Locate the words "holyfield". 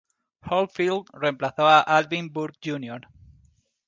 0.47-1.09